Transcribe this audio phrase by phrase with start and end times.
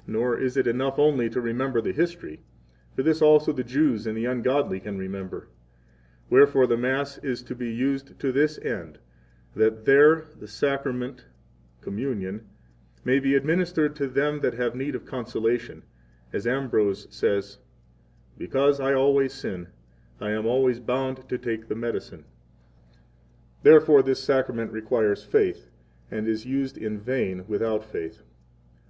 [0.00, 2.42] 32 Nor is it enough only to remember the history;
[2.94, 5.48] for this also the Jews and the ungodly can remember.
[6.28, 8.98] 33 Wherefore the Mass is to be used to this end,
[9.56, 11.24] that there the Sacrament
[11.80, 12.46] [Communion]
[13.02, 15.84] may be administered to them that have need of consolation;
[16.34, 17.56] as Ambrose says:
[18.36, 19.68] Because I always sin,
[20.20, 22.26] I am always bound to take the medicine.
[23.62, 25.70] [Therefore this Sacrament requires faith,
[26.10, 28.22] and is used in vain without faith.